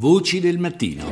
Voci 0.00 0.40
del 0.40 0.56
mattino. 0.56 1.04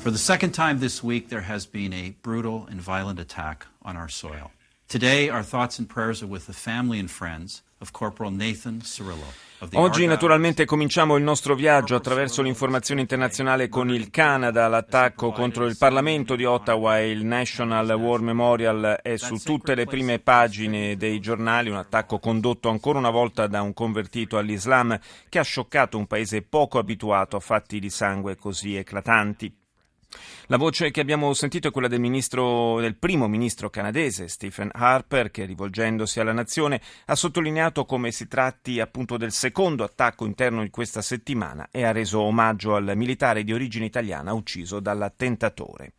For 0.00 0.10
the 0.10 0.18
second 0.18 0.50
time 0.50 0.80
this 0.80 1.00
week, 1.00 1.28
there 1.28 1.42
has 1.42 1.64
been 1.64 1.92
a 1.92 2.16
brutal 2.22 2.66
and 2.68 2.80
violent 2.80 3.20
attack 3.20 3.68
on 3.82 3.96
our 3.96 4.08
soil. 4.08 4.50
Today, 4.90 5.28
our 5.28 5.44
thoughts 5.44 5.78
and 5.78 5.86
prayers 5.86 6.22
are 6.22 6.30
with 6.30 6.46
the 6.46 6.54
family 6.54 6.98
and 6.98 7.10
friends 7.10 7.62
of 7.82 7.90
Corporal 7.90 8.32
Nathan 8.32 8.80
Cirillo. 8.80 9.34
Oggi 9.74 10.06
naturalmente 10.06 10.64
cominciamo 10.64 11.16
il 11.16 11.22
nostro 11.22 11.54
viaggio 11.54 11.94
attraverso 11.94 12.40
l'informazione 12.40 13.02
internazionale 13.02 13.68
con 13.68 13.90
il 13.90 14.08
Canada. 14.08 14.66
L'attacco 14.66 15.30
contro 15.30 15.66
il 15.66 15.76
Parlamento 15.76 16.36
di 16.36 16.44
Ottawa 16.46 17.00
e 17.00 17.10
il 17.10 17.26
National 17.26 17.86
War 17.90 18.22
Memorial 18.22 19.00
è 19.02 19.18
su 19.18 19.36
tutte 19.36 19.74
le 19.74 19.84
prime 19.84 20.20
pagine 20.20 20.96
dei 20.96 21.20
giornali, 21.20 21.68
un 21.68 21.76
attacco 21.76 22.18
condotto 22.18 22.70
ancora 22.70 22.98
una 22.98 23.10
volta 23.10 23.46
da 23.46 23.60
un 23.60 23.74
convertito 23.74 24.38
all'Islam 24.38 24.98
che 25.28 25.38
ha 25.38 25.44
scioccato 25.44 25.98
un 25.98 26.06
paese 26.06 26.40
poco 26.40 26.78
abituato 26.78 27.36
a 27.36 27.40
fatti 27.40 27.78
di 27.78 27.90
sangue 27.90 28.36
così 28.36 28.76
eclatanti. 28.76 29.54
La 30.46 30.56
voce 30.56 30.90
che 30.90 31.00
abbiamo 31.00 31.34
sentito 31.34 31.68
è 31.68 31.70
quella 31.70 31.88
del, 31.88 32.00
ministro, 32.00 32.80
del 32.80 32.96
primo 32.96 33.28
ministro 33.28 33.68
canadese 33.68 34.28
Stephen 34.28 34.70
Harper 34.72 35.30
che 35.30 35.44
rivolgendosi 35.44 36.20
alla 36.20 36.32
nazione 36.32 36.80
ha 37.06 37.14
sottolineato 37.14 37.84
come 37.84 38.10
si 38.10 38.26
tratti 38.26 38.80
appunto 38.80 39.18
del 39.18 39.32
secondo 39.32 39.84
attacco 39.84 40.24
interno 40.24 40.62
di 40.62 40.70
questa 40.70 41.02
settimana 41.02 41.68
e 41.70 41.84
ha 41.84 41.92
reso 41.92 42.20
omaggio 42.20 42.74
al 42.74 42.92
militare 42.96 43.44
di 43.44 43.52
origine 43.52 43.84
italiana 43.84 44.32
ucciso 44.32 44.80
dall'attentatore. 44.80 45.92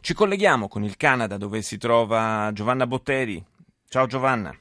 Ci 0.00 0.14
colleghiamo 0.14 0.68
con 0.68 0.84
il 0.84 0.96
Canada 0.96 1.36
dove 1.36 1.62
si 1.62 1.78
trova 1.78 2.50
Giovanna 2.52 2.86
Botteri. 2.86 3.42
Ciao 3.88 4.06
Giovanna. 4.06 4.56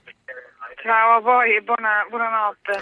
Ciao 0.82 1.18
a 1.18 1.20
voi 1.20 1.56
e 1.56 1.62
buona, 1.62 2.06
buonanotte. 2.10 2.74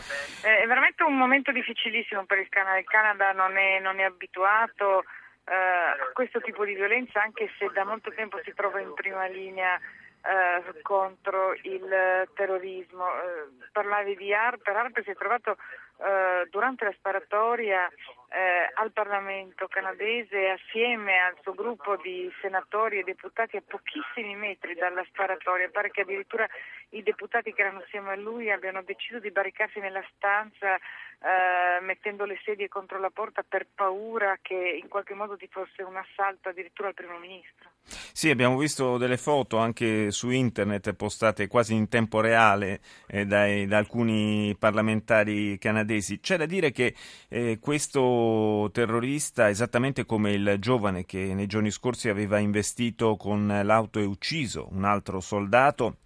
È 0.41 0.65
veramente 0.65 1.03
un 1.03 1.17
momento 1.17 1.51
difficilissimo 1.51 2.25
per 2.25 2.39
il 2.39 2.47
Canada. 2.47 2.77
Il 2.77 2.85
Canada 2.85 3.33
non 3.33 3.57
è, 3.57 3.79
non 3.81 3.99
è 3.99 4.03
abituato 4.03 5.03
eh, 5.49 6.13
questo 6.13 6.39
tipo 6.41 6.63
di 6.63 6.75
violenza 6.75 7.23
anche 7.23 7.49
se 7.57 7.69
da 7.73 7.83
molto 7.83 8.11
tempo 8.13 8.39
si 8.43 8.53
trova 8.53 8.79
in 8.79 8.93
prima 8.93 9.25
linea 9.25 9.79
eh, 10.21 10.81
contro 10.81 11.53
il 11.63 12.29
terrorismo. 12.35 13.05
Eh, 13.05 13.67
parlavi 13.71 14.15
di 14.15 14.33
Harper, 14.33 14.75
Harper 14.75 15.03
si 15.03 15.11
è 15.11 15.15
trovato 15.15 15.57
eh, 16.01 16.47
durante 16.49 16.85
la 16.85 16.93
sparatoria 16.97 17.87
eh, 17.87 18.69
al 18.75 18.91
Parlamento 18.91 19.67
canadese 19.67 20.49
assieme 20.49 21.19
al 21.19 21.35
suo 21.41 21.53
gruppo 21.53 21.95
di 21.97 22.31
senatori 22.41 22.99
e 22.99 23.03
deputati 23.03 23.57
a 23.57 23.63
pochissimi 23.65 24.35
metri 24.35 24.75
dalla 24.75 25.03
sparatoria. 25.05 25.69
Pare 25.69 25.89
che 25.89 26.01
addirittura 26.01 26.47
i 26.91 27.03
deputati 27.03 27.53
che 27.53 27.61
erano 27.61 27.79
assieme 27.79 28.11
a 28.11 28.15
lui 28.15 28.51
abbiano 28.51 28.81
deciso 28.83 29.19
di 29.19 29.31
barricarsi 29.31 29.79
nella 29.79 30.03
stanza 30.15 30.77
eh, 31.21 31.81
mettendo 31.83 32.23
le 32.25 32.39
sedie 32.45 32.69
contro 32.69 32.97
la 32.97 33.09
porta 33.09 33.43
per 33.47 33.67
paura 33.75 34.39
che 34.41 34.79
in 34.81 34.87
qualche 34.87 35.13
modo 35.13 35.35
ci 35.37 35.49
fosse 35.51 35.83
un 35.83 35.97
assalto 35.97 36.49
addirittura 36.49 36.87
al 36.87 36.93
primo 36.93 37.17
ministro. 37.17 37.71
Sì, 37.83 38.29
abbiamo 38.29 38.57
visto 38.57 38.97
delle 38.97 39.17
foto 39.17 39.57
anche 39.57 40.11
su 40.11 40.29
internet 40.29 40.93
postate 40.93 41.47
quasi 41.47 41.73
in 41.73 41.89
tempo 41.89 42.21
reale 42.21 42.79
eh, 43.07 43.25
dai, 43.25 43.65
da 43.65 43.77
alcuni 43.77 44.55
parlamentari 44.57 45.57
canadesi. 45.57 46.19
C'è 46.19 46.37
da 46.37 46.45
dire 46.45 46.71
che 46.71 46.95
eh, 47.27 47.59
questo 47.59 48.69
terrorista, 48.71 49.49
esattamente 49.49 50.05
come 50.05 50.31
il 50.31 50.55
giovane 50.59 51.05
che 51.05 51.33
nei 51.33 51.47
giorni 51.47 51.69
scorsi 51.69 52.07
aveva 52.07 52.39
investito 52.39 53.17
con 53.17 53.61
l'auto 53.63 53.99
e 53.99 54.05
ucciso 54.05 54.69
un 54.71 54.85
altro 54.85 55.19
soldato, 55.19 55.97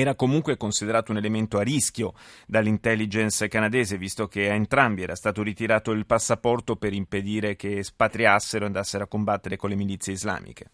era 0.00 0.14
comunque 0.14 0.56
considerato 0.56 1.10
un 1.10 1.18
elemento 1.18 1.58
a 1.58 1.62
rischio 1.62 2.12
dall'intelligence 2.46 3.48
canadese, 3.48 3.96
visto 3.96 4.28
che 4.28 4.48
a 4.48 4.54
entrambi 4.54 5.02
era 5.02 5.16
stato 5.16 5.42
ritirato 5.42 5.90
il 5.90 6.06
passaporto 6.06 6.76
per 6.76 6.92
impedire 6.92 7.56
che 7.56 7.82
spatriassero 7.82 8.64
e 8.64 8.66
andassero 8.66 9.04
a 9.04 9.08
combattere 9.08 9.56
con 9.56 9.70
le 9.70 9.76
milizie 9.76 10.12
islamiche. 10.12 10.70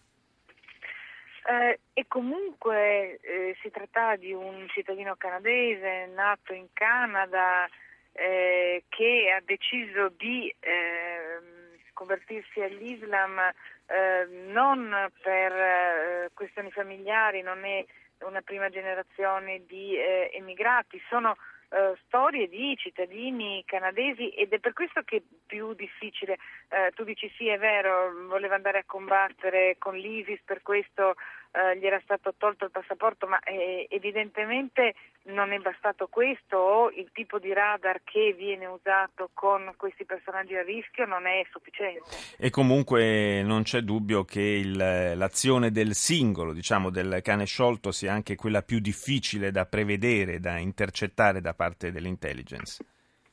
Eh, 1.47 1.79
e 1.93 2.05
comunque 2.07 3.19
eh, 3.21 3.55
si 3.61 3.69
trattava 3.69 4.15
di 4.15 4.31
un 4.31 4.67
cittadino 4.69 5.15
canadese 5.15 6.09
nato 6.13 6.53
in 6.53 6.67
Canada 6.73 7.67
eh, 8.13 8.83
che 8.89 9.33
ha 9.35 9.41
deciso 9.43 10.09
di 10.17 10.53
ehm, 10.59 11.79
convertirsi 11.93 12.61
all'Islam 12.61 13.39
eh, 13.39 14.27
non 14.51 15.11
per 15.21 15.51
eh, 15.51 16.29
questioni 16.33 16.71
familiari, 16.71 17.41
non 17.41 17.63
è 17.63 17.85
una 18.19 18.41
prima 18.41 18.69
generazione 18.69 19.63
di 19.65 19.95
eh, 19.97 20.31
emigrati, 20.33 21.01
sono 21.09 21.35
eh, 21.69 21.93
storie 22.05 22.47
di 22.47 22.75
cittadini 22.77 23.63
canadesi 23.65 24.29
ed 24.29 24.53
è 24.53 24.59
per 24.59 24.73
questo 24.73 25.01
che 25.03 25.17
è 25.17 25.21
più 25.45 25.73
difficile. 25.73 26.37
Eh, 26.69 26.91
tu 26.95 27.03
dici 27.03 27.31
sì, 27.37 27.47
è 27.47 27.57
vero, 27.57 28.11
voleva 28.27 28.55
andare 28.55 28.79
a 28.79 28.83
combattere 28.85 29.75
con 29.77 29.95
l'ISIS, 29.95 30.41
per 30.43 30.61
questo 30.61 31.15
eh, 31.55 31.77
gli 31.79 31.85
era 31.85 31.99
stato 32.03 32.33
tolto 32.37 32.65
il 32.65 32.71
passaporto, 32.71 33.27
ma 33.27 33.39
eh, 33.39 33.87
evidentemente 33.89 34.93
non 35.27 35.53
è 35.53 35.57
bastato 35.57 36.07
questo 36.07 36.57
o 36.57 36.91
il 36.91 37.09
tipo 37.13 37.39
di 37.39 37.51
radar 37.53 38.01
che 38.03 38.35
viene 38.37 38.65
usato 38.65 39.29
con 39.33 39.73
questi 39.77 40.05
personaggi 40.05 40.55
a 40.55 40.61
rischio 40.61 41.05
non 41.05 41.25
è 41.25 41.43
sufficiente. 41.49 42.03
E 42.37 42.49
comunque 42.49 43.41
non 43.41 43.63
c'è 43.63 43.79
dubbio 43.79 44.23
che 44.23 44.41
il, 44.41 44.75
l'azione 44.75 45.71
del 45.71 45.93
singolo, 45.93 46.53
diciamo 46.53 46.89
del 46.89 47.21
cane 47.23 47.45
sciolto, 47.45 47.91
sia 47.91 48.11
anche 48.11 48.35
quella 48.35 48.61
più 48.61 48.79
difficile 48.79 49.51
da 49.51 49.65
prevedere, 49.65 50.39
da 50.39 50.57
intercettare 50.57 51.41
da 51.41 51.53
parte 51.55 51.91
dell'intelligence. 51.91 52.83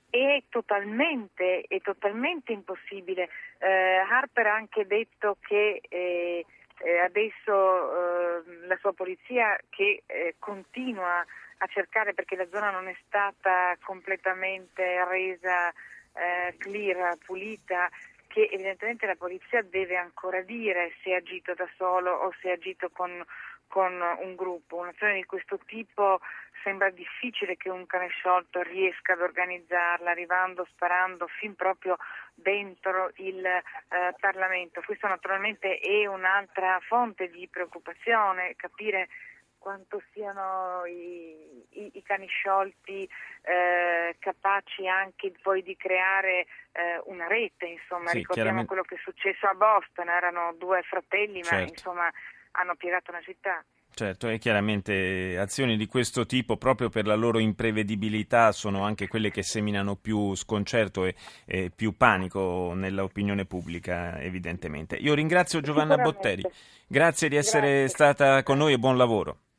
È 0.08 0.42
totalmente, 0.48 1.64
è 1.68 1.80
totalmente 1.80 2.52
impossibile. 2.52 3.28
Eh, 3.58 3.96
Harper 3.96 4.46
ha 4.46 4.54
anche 4.54 4.86
detto 4.86 5.38
che 5.40 5.80
eh, 5.88 6.44
eh, 6.78 6.98
adesso 6.98 8.42
eh, 8.44 8.66
la 8.66 8.76
sua 8.80 8.92
polizia 8.92 9.58
che 9.70 10.02
eh, 10.06 10.34
continua 10.38 11.24
a 11.58 11.66
cercare 11.68 12.12
perché 12.12 12.36
la 12.36 12.48
zona 12.50 12.70
non 12.70 12.88
è 12.88 12.96
stata 13.06 13.76
completamente 13.82 15.04
resa 15.04 15.70
eh, 15.70 16.54
clear, 16.58 17.16
pulita, 17.24 17.88
che 18.32 18.48
evidentemente 18.50 19.04
la 19.06 19.15
polizia 19.15 19.60
deve 19.60 19.97
ancora 19.97 20.41
dire 20.41 20.94
se 21.03 21.12
ha 21.12 21.19
agito 21.19 21.53
da 21.53 21.69
solo 21.76 22.10
o 22.12 22.32
se 22.41 22.48
ha 22.50 22.54
agito 22.54 22.88
con, 22.88 23.22
con 23.69 23.93
un 24.20 24.34
gruppo. 24.34 24.76
Un'azione 24.76 25.16
di 25.16 25.25
questo 25.26 25.59
tipo 25.66 26.19
sembra 26.62 26.88
difficile 26.88 27.59
che 27.59 27.69
un 27.69 27.84
cane 27.84 28.09
sciolto 28.09 28.62
riesca 28.62 29.12
ad 29.12 29.20
organizzarla 29.20 30.10
arrivando, 30.10 30.66
sparando 30.72 31.26
fin 31.26 31.54
proprio 31.54 31.98
dentro 32.32 33.10
il 33.16 33.44
eh, 33.44 33.62
Parlamento. 34.19 34.81
Questo 34.81 35.06
naturalmente 35.09 35.78
è 35.78 36.06
un'altra 36.06 36.81
fonte 36.88 37.28
di 37.28 37.47
preoccupazione, 37.49 38.54
capire 38.56 39.09
quanto 39.62 40.02
siano 40.12 40.84
i, 40.86 41.64
i, 41.70 41.90
i 41.94 42.02
cani 42.02 42.26
sciolti 42.26 43.08
eh, 43.42 44.16
capaci 44.18 44.88
anche 44.88 45.32
poi 45.40 45.62
di 45.62 45.76
creare 45.76 46.46
eh, 46.72 47.00
una 47.04 47.28
rete, 47.28 47.66
insomma, 47.66 48.10
sì, 48.10 48.18
ricordiamo 48.18 48.64
quello 48.64 48.82
che 48.82 48.96
è 48.96 49.00
successo 49.02 49.46
a 49.46 49.54
Boston, 49.54 50.08
erano 50.08 50.52
due 50.58 50.82
fratelli, 50.82 51.44
certo. 51.44 51.54
ma 51.54 51.60
insomma 51.62 52.12
hanno 52.52 52.74
piegato 52.74 53.12
una 53.12 53.22
città. 53.22 53.64
Certo, 53.94 54.28
e 54.28 54.38
chiaramente 54.38 55.36
azioni 55.38 55.76
di 55.76 55.86
questo 55.86 56.24
tipo, 56.24 56.56
proprio 56.56 56.88
per 56.88 57.06
la 57.06 57.14
loro 57.14 57.38
imprevedibilità, 57.38 58.50
sono 58.50 58.84
anche 58.84 59.06
quelle 59.06 59.30
che 59.30 59.42
seminano 59.42 59.96
più 59.96 60.34
sconcerto 60.34 61.04
e, 61.04 61.14
e 61.44 61.70
più 61.74 61.94
panico 61.96 62.72
nell'opinione 62.74 63.44
pubblica, 63.44 64.18
evidentemente. 64.18 64.96
Io 64.96 65.14
ringrazio 65.14 65.60
Giovanna 65.60 65.98
Botteri, 65.98 66.42
grazie 66.86 67.28
di 67.28 67.36
essere 67.36 67.80
grazie. 67.80 67.88
stata 67.88 68.42
con 68.42 68.56
noi 68.56 68.72
e 68.72 68.78
buon 68.78 68.96
lavoro. 68.96 69.42